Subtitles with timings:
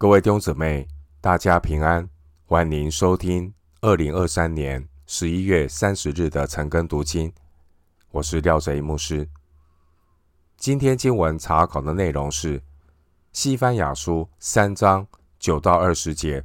[0.00, 0.86] 各位弟兄姊妹，
[1.20, 2.08] 大家平安，
[2.46, 7.32] 欢迎收听二零二三年十一月三十日的晨更读经。
[8.12, 9.28] 我是廖哲一牧师。
[10.56, 12.60] 今天经文查考的内容是
[13.32, 15.04] 《西番雅书》三章
[15.40, 16.42] 九到二十节，《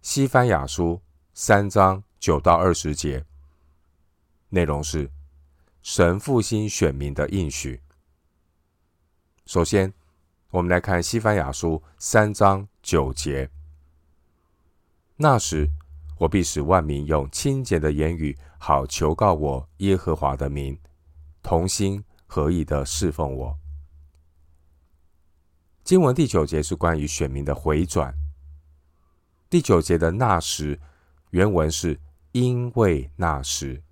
[0.00, 0.94] 西番雅书》
[1.34, 3.26] 三章九到二十节
[4.48, 5.10] 内容是
[5.82, 7.82] 神复兴选民的应许。
[9.44, 9.92] 首先，
[10.54, 13.50] 我们来看《西番雅书》三章九节。
[15.16, 15.68] 那时，
[16.16, 20.78] 我必使万民用清洁的言语，好求告我耶和华的名，
[21.42, 23.58] 同心合意的侍奉我。
[25.82, 28.14] 经文第九节是关于选民的回转。
[29.50, 30.78] 第九节的那时，
[31.30, 31.98] 原文是
[32.30, 33.82] 因为那时，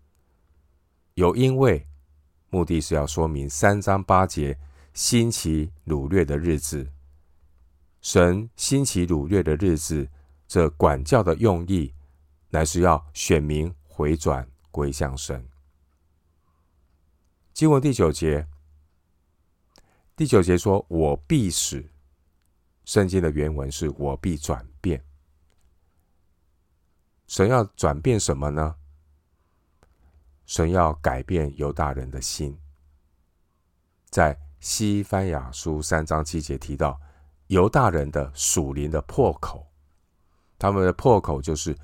[1.15, 1.85] 有因为，
[2.51, 4.57] 目的是要说明三章八节
[4.95, 6.93] 兴起掳掠的日子，
[8.01, 10.09] 神兴起掳掠的日子，
[10.47, 11.95] 这管教的用意。
[12.55, 15.49] 乃是要选民回转归向神。
[17.55, 18.47] 经文第九节，
[20.15, 21.89] 第九节说：“我必使。”
[22.85, 25.03] 圣经的原文是“我必转变”。
[27.27, 28.77] 神要转变什么呢？
[30.45, 32.61] 神要改变犹大人的心。
[34.11, 36.99] 在西番雅书三章七节提到，
[37.49, 39.67] 犹大人的属灵的破口，
[40.57, 41.77] 他们的破口就是。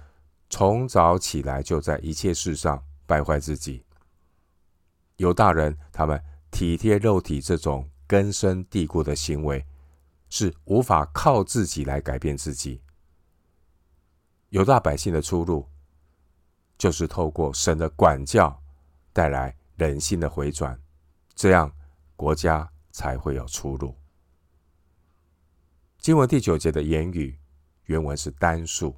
[0.51, 3.85] 从早起来就在一切事上败坏自己。
[5.17, 6.19] 犹大人他们
[6.51, 9.63] 体贴肉体这种根深蒂固的行为，
[10.31, 12.81] 是无法靠自己来改变自己。
[14.49, 15.69] 犹大百姓的出路，
[16.79, 18.59] 就是透过神的管教
[19.13, 20.81] 带来人性的回转，
[21.35, 21.71] 这样
[22.19, 23.97] 国家才会有出路。
[25.99, 27.39] 经文第九节的言语
[27.85, 28.97] 原文是单数。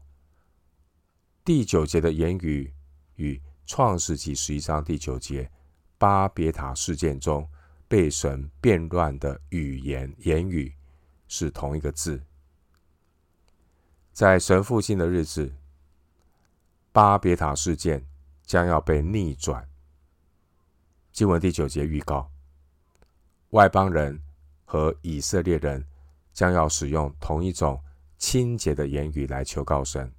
[1.44, 2.72] 第九节的言语
[3.16, 5.50] 与创世纪十一章第九节
[5.98, 7.46] 巴别塔事件中
[7.86, 10.74] 被神变乱的语言言语
[11.28, 12.22] 是同一个字。
[14.14, 15.54] 在神复兴的日子，
[16.90, 18.06] 巴别塔事件
[18.46, 19.68] 将要被逆转。
[21.12, 22.30] 经文第九节预告，
[23.50, 24.20] 外邦人
[24.64, 25.84] 和以色列人
[26.32, 27.82] 将要使用同一种
[28.18, 30.12] 清洁的言语来求告神。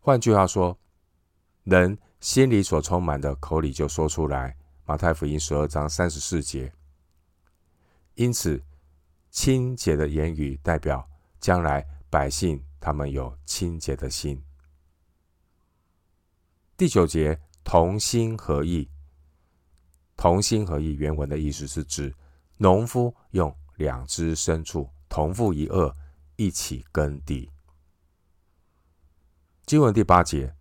[0.00, 0.78] 换句话说，
[1.64, 4.56] 人心里所充满的，口里就说出来。
[4.84, 6.72] 马太福音十二章三十四节。
[8.14, 8.60] 因此，
[9.30, 11.08] 清洁的言语代表
[11.38, 14.42] 将来百姓他们有清洁的心。
[16.76, 18.89] 第九节，同心合意。
[20.20, 22.14] 同心合意原文的意思是指
[22.58, 25.94] 农夫用两只牲畜同负一轭，
[26.36, 27.50] 一起耕地。
[29.64, 30.54] 经文第八节，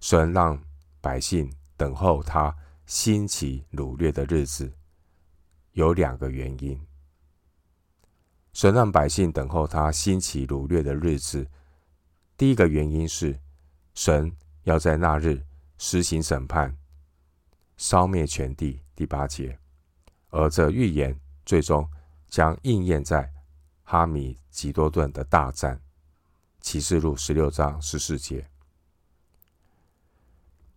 [0.00, 0.58] 神让
[1.02, 2.56] 百姓等候他
[2.86, 4.72] 兴起掳掠的日子，
[5.72, 6.80] 有两个原因。
[8.54, 11.46] 神让百姓等候他兴起掳掠的日子，
[12.38, 13.38] 第一个原因是
[13.92, 15.44] 神要在那日
[15.76, 16.74] 施行审判，
[17.78, 18.82] 烧灭全地。
[18.94, 19.58] 第八节，
[20.28, 21.88] 而这预言最终
[22.28, 23.32] 将应验在
[23.84, 25.80] 哈米吉多顿的大战。
[26.60, 28.44] 启示录十六章十四节，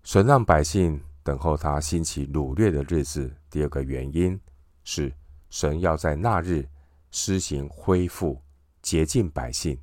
[0.03, 3.35] 神让百姓等候他兴起掳掠的日子。
[3.50, 4.39] 第二个原因
[4.83, 5.12] 是，
[5.50, 6.69] 神要在那日
[7.09, 8.39] 施行恢复，
[8.83, 9.78] 洁净百姓。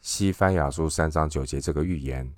[0.00, 2.34] 西番雅书三章九节这个预言，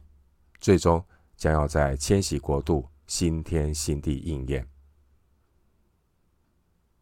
[0.61, 1.03] 最终
[1.37, 4.69] 将要在迁徙国度新天新地应验。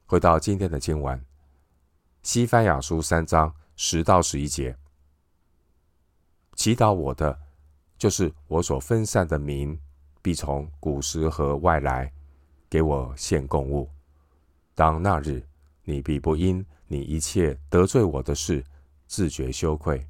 [0.06, 1.24] 回到今天的经文，
[2.22, 3.54] 西番雅书三章。
[3.76, 4.78] 十到十一节，
[6.54, 7.36] 祈祷我的，
[7.98, 9.76] 就是我所分散的民，
[10.22, 12.12] 必从古时和外来，
[12.70, 13.90] 给我献供物。
[14.76, 15.44] 当那日，
[15.82, 18.64] 你必不因你一切得罪我的事，
[19.08, 20.06] 自觉羞愧，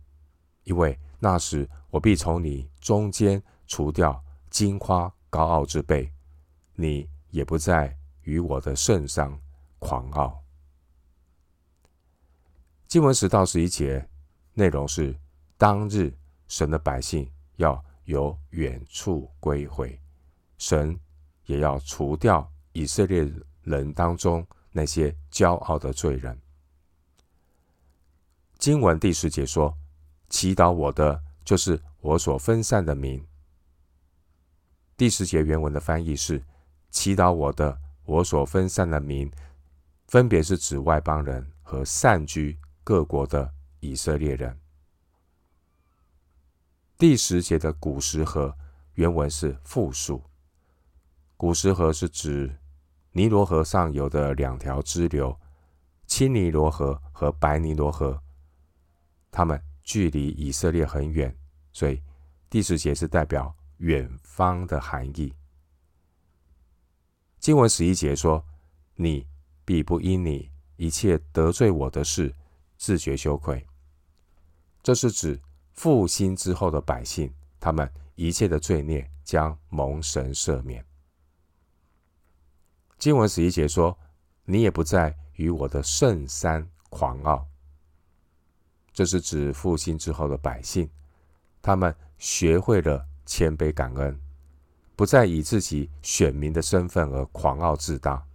[0.65, 6.09] 因为那时我必从你中间除掉金花高傲之辈，
[6.77, 9.37] 你也不再与我的圣上
[9.81, 10.41] 狂傲。
[12.87, 14.09] 经文十到十一节
[14.53, 15.13] 内容是：
[15.59, 16.17] 当日
[16.47, 20.01] 神的百姓要由远处归回，
[20.57, 20.97] 神
[21.47, 23.29] 也要除掉以色列
[23.65, 26.41] 人当中那些骄傲的罪人。
[28.57, 29.77] 经文第十节说
[30.31, 33.21] ：“祈祷我的，就是我所分散的民。”
[35.05, 36.43] 第十节原文的翻译是
[36.89, 39.31] ：“祈祷我的，我所分散的民，
[40.07, 44.59] 分别是指外邦人。”和散居各国的以色列人。
[46.97, 48.57] 第十节的古时河
[48.95, 50.23] 原文是复数，
[51.37, 52.59] 古时河是指
[53.13, 55.39] 尼罗河上游的两条支流，
[56.07, 58.19] 青尼罗河和白尼罗河，
[59.31, 61.37] 它们距离以色列很远，
[61.73, 62.01] 所以
[62.49, 65.33] 第十节是代表远方的含义。
[67.39, 68.45] 经文十一节说
[68.97, 69.27] ：“你
[69.65, 72.35] 必不因你一切得罪我的事
[72.77, 73.67] 自觉羞愧。”
[74.83, 75.41] 这是指。
[75.75, 80.87] 复兴之后的百姓，他们一切的罪孽将蒙神赦免。
[82.97, 83.99] 经文十一节说
[84.47, 87.45] ：“你也不再与我的圣山狂傲。”
[88.95, 90.89] 这是指复兴之后的百姓，
[91.61, 94.21] 他们学会了谦卑感恩，
[94.97, 98.27] 不再以自己选民的身份而狂傲自大。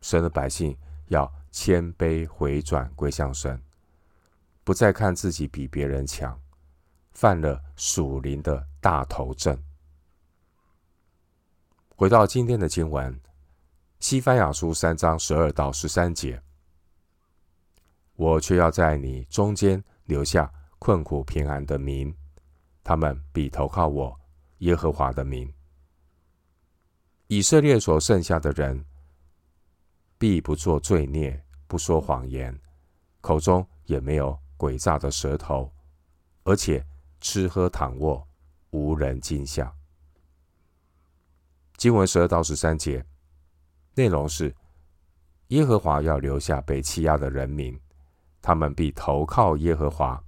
[0.00, 0.76] 神的百姓
[1.08, 3.60] 要谦卑回转归向神。
[4.66, 6.40] 不再看自己比别人强，
[7.12, 9.62] 犯了属灵的大头症。
[11.94, 13.20] 回到今天的经文，
[14.00, 16.42] 西番雅书三章十二到十三节，
[18.16, 22.16] 我却要在你中间留下困苦贫寒的民，
[22.84, 24.16] 他们必投靠我
[24.58, 25.52] 耶和华的名。
[27.26, 28.84] 以色列所剩下的人，
[30.18, 32.56] 必不做罪孽，不说谎言，
[33.20, 34.38] 口中也没有。
[34.56, 35.70] 诡诈的舌头，
[36.44, 36.82] 而且
[37.20, 38.26] 吃喝躺卧，
[38.70, 39.70] 无人惊吓。
[41.76, 43.04] 经文十二到十三节
[43.94, 44.54] 内容是：
[45.48, 47.78] 耶和华要留下被欺压的人民，
[48.40, 50.22] 他们必投靠耶和华。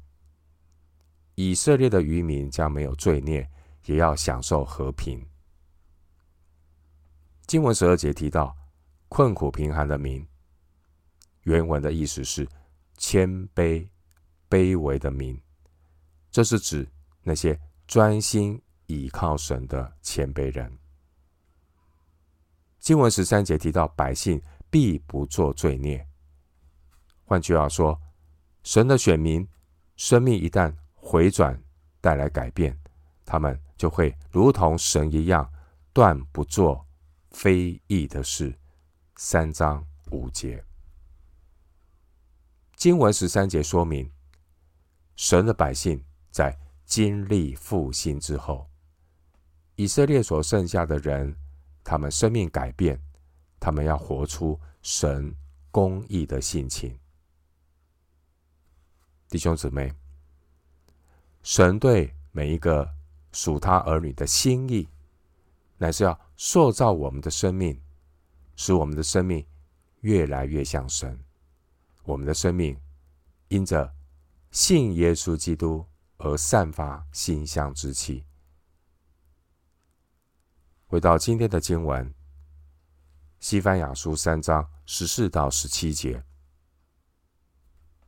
[1.36, 3.48] 以色列的渔民将没有罪孽，
[3.86, 5.24] 也要享受和平。
[7.46, 8.54] 经文十二节提到
[9.08, 10.26] 困苦贫寒的民，
[11.44, 12.46] 原文的意思是
[12.98, 13.88] 谦卑。
[14.48, 15.36] 卑微的民，
[16.30, 16.88] 这是指
[17.24, 20.72] 那些专心倚靠神的谦卑人。
[22.78, 24.40] 经文十三节提到百姓
[24.70, 26.06] 必不做罪孽，
[27.24, 28.00] 换句话说，
[28.62, 29.44] 神的选民
[29.96, 30.72] 生命一旦
[31.08, 31.56] 回转，
[32.00, 32.76] 带来改变，
[33.24, 35.48] 他们就会如同神一样，
[35.92, 36.84] 断不做
[37.30, 38.52] 非义的事。
[39.14, 40.64] 三章五节，
[42.74, 44.10] 经文十三节说明。
[45.14, 48.68] 神的百姓在经历复兴之后，
[49.76, 51.36] 以色列所剩下的人，
[51.84, 53.00] 他们生命改变，
[53.60, 55.32] 他们要活出神
[55.70, 56.98] 公义的性情。
[59.28, 59.92] 弟兄姊妹，
[61.46, 62.92] 神对每一个
[63.30, 64.88] 属他儿女的心意，
[65.78, 67.80] 乃是要塑造我们的生命，
[68.56, 69.46] 使我们的生命
[70.00, 71.16] 越来越像神。
[72.02, 72.76] 我们的生命
[73.46, 73.94] 因着。
[74.52, 75.84] 信耶稣基督
[76.16, 78.24] 而散发馨香之气。
[80.86, 82.14] 回到今天的经文，
[83.38, 86.24] 西番雅书三章十四到十七节：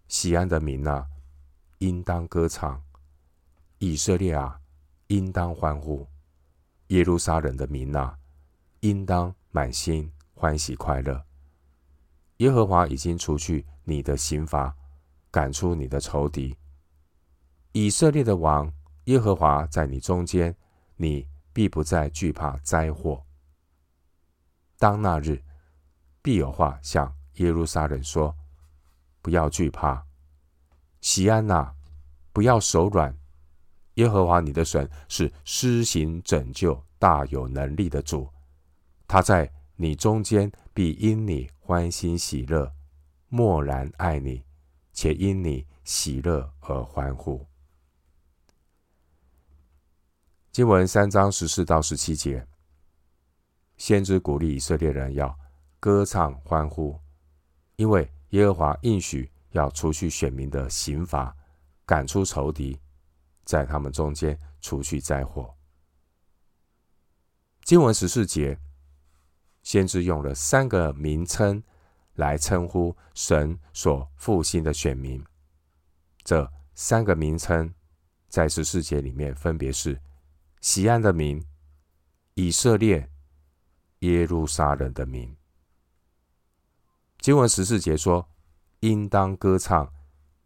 [0.07, 1.07] 西安的民啊，
[1.79, 2.81] 应当歌唱；
[3.79, 4.61] 以色列啊，
[5.09, 6.07] 应当欢呼；
[6.89, 8.19] 耶路撒冷的民啊，
[8.81, 11.25] 应当满心欢喜快乐。
[12.39, 14.75] 耶和华已经除去你的刑罚。
[15.31, 16.57] 赶出你的仇敌，
[17.73, 18.73] 以色列的王
[19.05, 20.57] 耶和华在你中间，
[20.97, 23.23] 你必不再惧怕灾祸。
[24.79, 25.45] 当那日，
[26.23, 28.35] 必有话向耶路撒冷说：
[29.21, 30.03] 不要惧怕，
[31.03, 31.75] 锡安哪，
[32.33, 33.15] 不要手软。
[33.99, 38.29] 耶和华你的神是施行拯救、大有能力的主，
[39.09, 42.73] 他在你中间必因你欢欣喜乐，
[43.29, 44.43] 默然爱你。
[44.93, 47.47] 且因你喜乐而欢呼。
[50.51, 52.45] 经文三章十四到十七节，
[53.77, 55.33] 先知鼓励以色列人要
[55.79, 56.99] 歌唱欢呼，
[57.77, 61.33] 因为耶和华应许要除去选民的刑罚，
[61.87, 62.77] 赶出仇敌，
[63.49, 65.57] 在他们中间除去灾祸。
[67.63, 68.59] 经文十四节，
[69.63, 71.63] 先知用了三个名称。
[72.19, 75.25] 来称呼神所复兴的选民，
[76.25, 77.73] 这三个名称
[78.29, 80.01] 在十四节里面分别是：
[80.61, 81.41] 西安的民、
[82.35, 83.09] 以色列、
[84.01, 85.33] 耶路撒冷的民。
[87.21, 88.29] 经文十四节说：
[88.81, 89.89] 应当歌唱，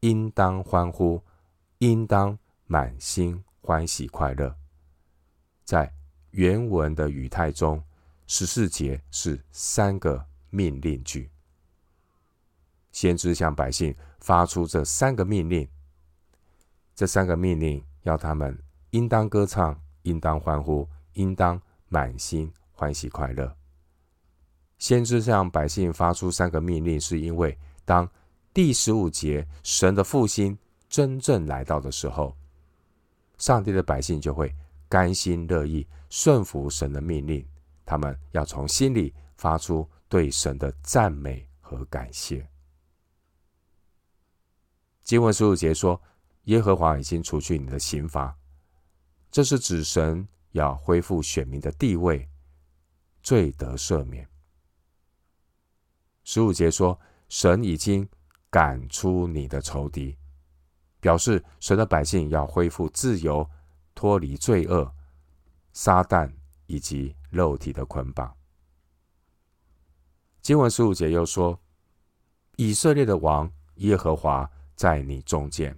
[0.01, 1.25] 应当欢呼，
[1.79, 2.39] 应当
[2.73, 4.57] 满心欢喜快乐。
[5.63, 5.93] 在
[6.31, 7.85] 原文的语态中，
[8.27, 11.31] 十四节是三个命令句。
[12.91, 15.69] 先知向百姓发出这三个命令。
[16.95, 18.59] 这三个命令要他们
[18.93, 23.55] 应当歌唱，应当欢呼，应当满心欢喜快乐。
[24.79, 28.09] 先知向百姓发出三个命令，是因为当
[28.55, 30.57] 第十五节神的复兴
[30.89, 32.35] 真正来到的时候，
[33.43, 34.55] 上帝的百姓就会
[34.89, 37.45] 甘心乐意顺服神的命令。
[37.85, 42.49] 他们要从心里发出对神的赞美和感谢。
[45.03, 46.01] 经文十五节说
[46.45, 48.33] ：“耶和华已经除去你的刑罚。”
[49.29, 52.29] 这是指神要恢复选民的地位，
[53.25, 54.25] 罪得赦免。
[56.23, 56.97] 十五节说
[57.29, 58.09] ：“神已经
[58.49, 60.17] 赶出你的仇敌。”
[61.03, 63.51] 表示神的百姓要恢复自由，
[63.93, 64.95] 脱离罪恶、
[65.73, 66.33] 撒旦
[66.67, 68.33] 以及肉体的捆绑。
[70.41, 71.61] 经文十五节又说
[72.55, 75.77] ：“以色列的王耶和华在你中间。”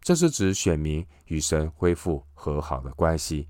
[0.00, 3.48] 这是指选民与神恢复和好的关系，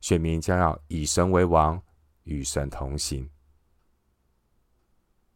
[0.00, 1.82] 选民将要以神为王，
[2.22, 3.28] 与神同行。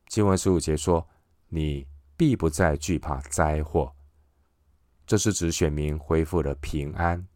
[0.07, 1.09] 经文十五节说
[1.51, 3.93] ：“你必不再惧怕灾祸。”
[5.07, 7.27] 这是指选民恢复了平安。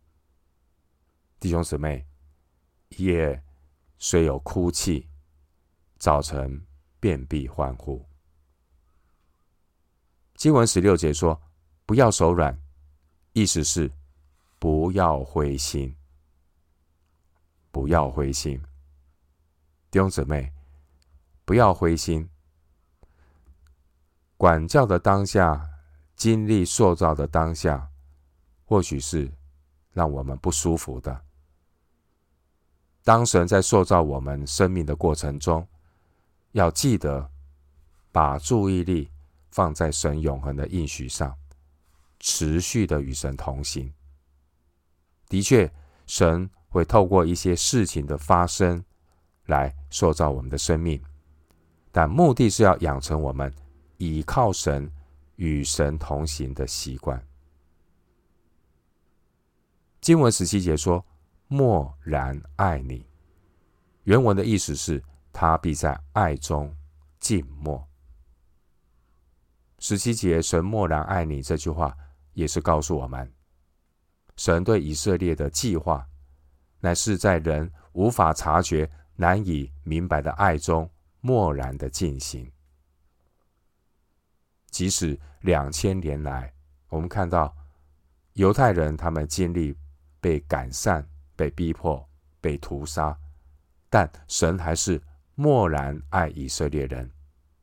[1.38, 2.06] 弟兄姊妹，
[2.96, 3.42] 夜
[3.98, 5.08] 虽有哭泣，
[5.98, 6.66] 早晨
[6.98, 8.04] 便必欢呼。
[10.34, 11.40] 经文十六节说
[11.84, 12.58] ：“不要手软。”
[13.32, 13.92] 意思是，
[14.58, 15.94] 不要灰心，
[17.70, 18.58] 不要灰心，
[19.90, 20.50] 弟兄姊妹，
[21.44, 22.26] 不要灰心。
[24.38, 25.68] 管教的当下，
[26.16, 27.88] 经历塑造的当下，
[28.64, 29.30] 或许是
[29.92, 31.20] 让我们不舒服的。
[33.04, 35.66] 当神在塑造我们生命的过程中，
[36.52, 37.30] 要记得
[38.10, 39.10] 把注意力
[39.50, 41.36] 放在神永恒的应许上。
[42.18, 43.92] 持续的与神同行，
[45.28, 45.70] 的确，
[46.06, 48.82] 神会透过一些事情的发生
[49.44, 51.00] 来塑造我们的生命，
[51.92, 53.54] 但目的是要养成我们
[53.98, 54.90] 倚靠神、
[55.36, 57.24] 与神同行的习惯。
[60.00, 61.04] 经文十七节说
[61.48, 63.06] ：“默然爱你。”
[64.04, 65.02] 原文的意思是
[65.32, 66.76] ：“他必在爱中
[67.18, 67.82] 静默。”
[69.78, 71.96] 十七节“神默然爱你”这句话。
[72.36, 73.32] 也是告诉我们，
[74.36, 76.06] 神对以色列的计划，
[76.80, 80.86] 乃是在人无法察觉、难以明白的爱中，
[81.22, 82.52] 默然的进行。
[84.70, 86.52] 即使两千年来，
[86.88, 87.54] 我们看到
[88.34, 89.76] 犹太人他们经历
[90.20, 92.08] 被赶散、被逼迫、
[92.40, 93.16] 被屠杀，
[93.88, 95.00] 但神还是
[95.34, 97.10] 默然爱以色列人，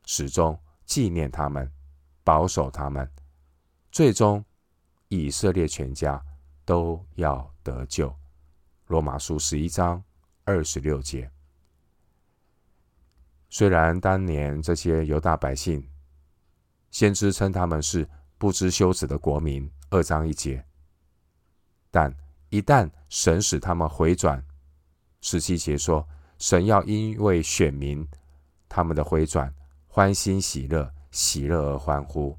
[0.04, 1.70] 始终纪念他们，
[2.22, 3.10] 保守他们，
[3.90, 4.44] 最终。
[5.08, 6.20] 以色列全家
[6.64, 8.12] 都要得救。
[8.86, 10.02] 罗马书十一章
[10.42, 11.30] 二十六节。
[13.48, 15.86] 虽然当年这些犹大百姓，
[16.94, 18.08] 先知称他们是
[18.38, 20.64] 不知羞耻的国民，二章一节，
[21.90, 22.14] 但
[22.50, 24.40] 一旦神使他们回转，
[25.20, 26.08] 十七节说，
[26.38, 28.06] 神要因为选民
[28.68, 29.52] 他们的回转，
[29.88, 32.38] 欢欣喜乐，喜乐而欢呼。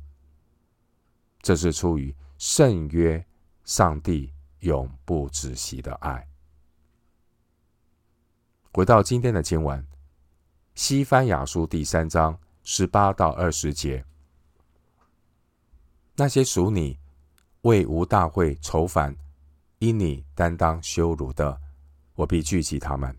[1.42, 2.16] 这是出于。
[2.38, 3.26] 圣约，
[3.66, 6.26] 上帝永不止息的爱。
[8.74, 9.82] 回到今天的经文，
[10.76, 14.06] 《西番雅书》第三章十八到二十节，
[16.18, 16.98] 那些属你
[17.62, 19.16] 为无大会愁烦，
[19.80, 21.60] 因你担当羞辱的，
[22.14, 23.14] 我必聚集他们。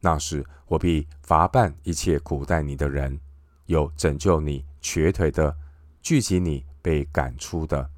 [0.00, 3.18] 那时，我必罚办一切苦待你的人，
[3.66, 5.56] 有拯救你瘸腿的，
[6.02, 7.88] 聚集你被赶出的。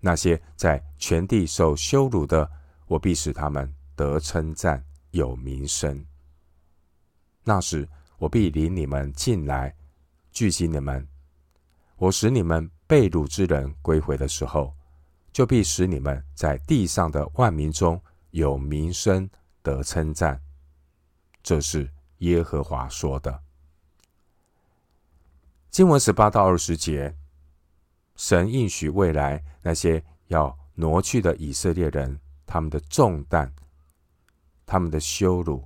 [0.00, 2.50] 那些在全地受羞辱的，
[2.86, 6.02] 我必使他们得称赞，有名声。
[7.44, 9.74] 那时，我必领你们进来，
[10.32, 11.06] 聚集你们。
[11.98, 14.72] 我使你们被掳之人归回的时候，
[15.32, 18.00] 就必使你们在地上的万民中
[18.30, 19.28] 有名声，
[19.62, 20.40] 得称赞。
[21.42, 23.42] 这是耶和华说的。
[25.70, 27.14] 经文十八到二十节。
[28.14, 33.52] 神应许未来那些要挪去的以色列人，他们的重担、
[34.66, 35.64] 他们的羞辱，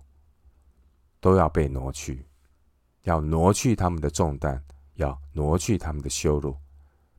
[1.19, 2.27] 都要被挪去，
[3.05, 4.63] 要挪去他们的重担，
[4.95, 6.57] 要挪去他们的羞辱，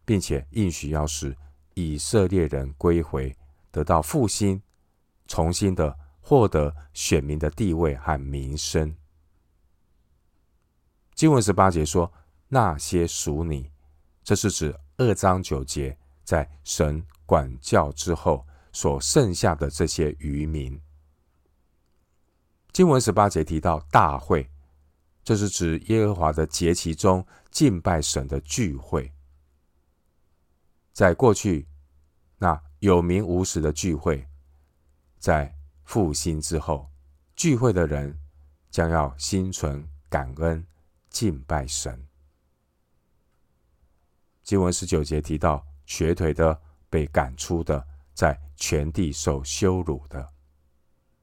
[0.06, 1.36] 并且应许要使
[1.74, 3.36] 以色列人归回，
[3.72, 4.62] 得到复兴，
[5.28, 8.96] 重新的获得选民的地位和名声。
[11.16, 12.12] 经文十八节说
[12.50, 13.72] ：“那些属你。
[14.24, 20.80] 这是指二章九节在神管教之后所剩下的这些余民。
[22.72, 24.50] 经文十八节提到大会，
[25.24, 29.12] 这是指耶和华的节期中敬拜神的聚会。
[30.92, 31.68] 在过去，
[32.38, 34.28] 那有名无实的聚会，
[35.18, 36.92] 在复兴之后，
[37.36, 38.20] 聚会的人
[38.70, 40.66] 将要心存感恩，
[41.10, 42.06] 敬拜神。
[44.44, 50.30] 经文十九节提到瘸腿的被赶出的，在全地受羞辱的，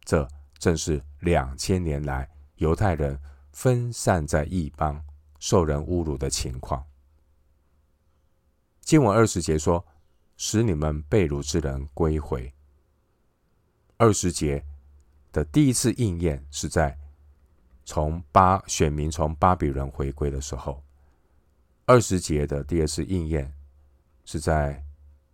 [0.04, 0.26] 这
[0.58, 3.20] 正是两千年来犹太人
[3.60, 5.04] 分散在异邦、
[5.38, 6.82] 受人侮辱的情况。
[8.80, 9.84] 经文二十节说
[10.38, 12.50] ：“使你们被掳之人归回。”
[13.98, 14.64] 二十节
[15.30, 16.98] 的第一次应验是在
[17.84, 20.82] 从巴选民从巴比伦回归的时候。
[21.84, 23.52] 二十节的第二次应验
[24.24, 24.82] 是在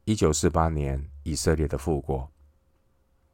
[0.04, 2.28] 一九四八年以色列的复国，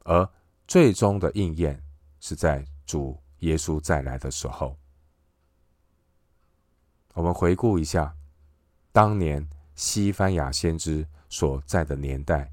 [0.03, 0.29] 而
[0.67, 1.83] 最终的应验
[2.19, 4.77] 是在主耶稣再来的时候。
[7.13, 8.15] 我们回顾一下
[8.91, 12.51] 当年西番雅先知所在的年代，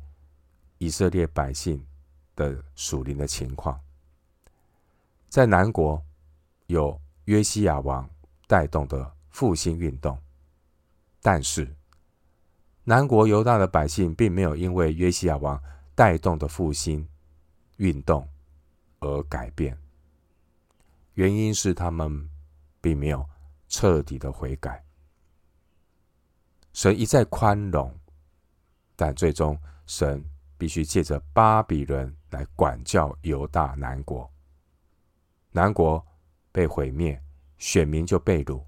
[0.79, 1.85] 以色列百姓
[2.35, 3.81] 的属灵的情况。
[5.29, 6.03] 在南国
[6.67, 8.09] 有约西亚王
[8.47, 10.19] 带动的复兴运动。
[11.23, 11.77] 但是，
[12.85, 15.63] 南国犹大的百姓并没有因为约西亚王
[15.95, 17.07] 带动的复兴
[17.77, 18.27] 运动
[19.01, 19.79] 而改变，
[21.15, 22.29] 原因是他们
[22.81, 23.29] 并没有
[23.71, 24.85] 彻底的悔改。
[26.75, 27.99] 神一再宽容，
[28.95, 30.23] 但最终神
[30.59, 34.31] 必须借着巴比伦来管教犹大南国，
[35.53, 36.07] 南国
[36.53, 37.21] 被毁灭，
[37.57, 38.63] 选民就被掳。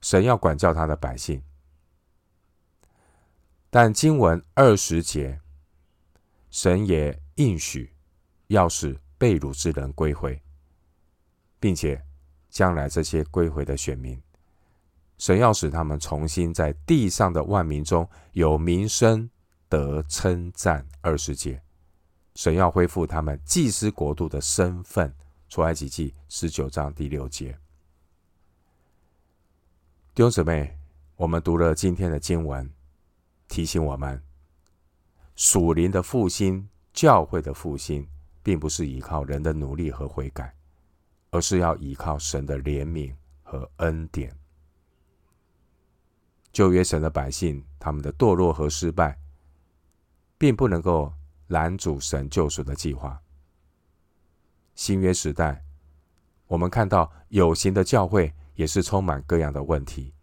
[0.00, 1.42] 神要管教他的百姓，
[3.70, 5.40] 但经文二十节，
[6.50, 7.94] 神也应许
[8.48, 10.42] 要使被掳之人归回，
[11.58, 12.04] 并且
[12.54, 14.16] 将来这些归回的选民，
[15.18, 19.28] 神要使他们重新在地上的万民中有名声
[19.68, 20.86] 得称赞。
[21.00, 21.60] 二十节，
[22.36, 25.12] 神要恢复他们祭司国度的身份。
[25.48, 27.58] 出埃及记十九章第六节。
[30.14, 30.78] 弟兄姊妹，
[31.16, 32.70] 我们读了今天的经文，
[33.48, 34.22] 提醒我们，
[35.34, 38.08] 属灵的复兴、教会的复兴，
[38.44, 40.54] 并不是依靠人的努力和悔改，
[41.34, 44.32] 而是要依靠神的怜悯和恩典。
[46.52, 49.18] 旧约神的百姓，他们的堕落和失败，
[50.38, 51.12] 并不能够
[51.48, 53.20] 拦阻神救赎的计划。
[54.76, 55.64] 新约时代，
[56.46, 58.32] 我们看到有形的教会。
[58.54, 60.14] 也是充满各样的问题，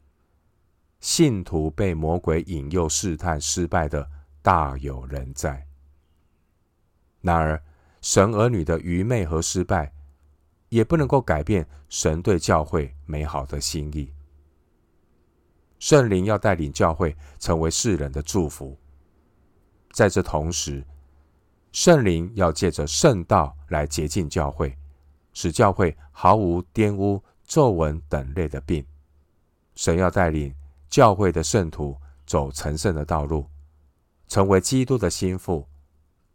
[1.02, 4.10] 信徒被魔鬼引诱试探失败的
[4.41, 5.67] 大有人在。
[7.19, 7.62] 然而，
[8.02, 9.91] 神儿女的愚昧和失败，
[10.71, 14.12] 也不能够改变神对教会美好的心意。
[15.79, 18.77] 圣灵要带领教会成为世人的祝福，
[19.91, 20.84] 在这同时，
[21.71, 24.77] 圣灵要借着圣道来洁净教会，
[25.34, 27.23] 使教会毫无玷污。
[27.43, 28.86] 皱纹等类的病，
[29.75, 30.55] 神要带领
[30.89, 33.45] 教会的圣徒走成圣的道路，
[34.29, 35.67] 成为基督的心腹，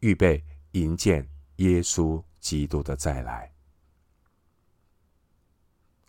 [0.00, 3.55] 预备迎见耶稣基督的再来。